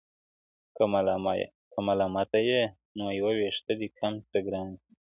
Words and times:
که 1.73 1.79
ملامته 1.87 2.39
يې 2.49 2.61
نو 2.97 3.05
يو 3.19 3.29
ويښته 3.39 3.73
دې 3.79 3.87
کم 3.99 4.13
سه 4.29 4.37
گراني~ 4.45 4.77